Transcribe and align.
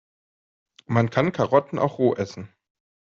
Man 0.87 1.11
kann 1.11 1.31
Karotten 1.31 1.77
auch 1.77 1.99
roh 1.99 2.15
essen. 2.15 2.51